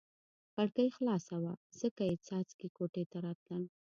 کړکۍ 0.53 0.87
خلاصه 0.97 1.35
وه 1.43 1.53
ځکه 1.79 2.01
یې 2.09 2.15
څاڅکي 2.27 2.67
کوټې 2.77 3.03
ته 3.11 3.17
راتلل. 3.25 3.63